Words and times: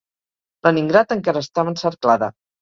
Leningrad 0.67 1.13
encara 1.17 1.45
estava 1.47 1.73
encerclada. 1.75 2.33